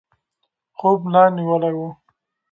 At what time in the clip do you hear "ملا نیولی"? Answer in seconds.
1.05-1.71